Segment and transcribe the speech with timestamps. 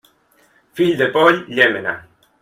[0.79, 1.93] Fill de poll, llémena.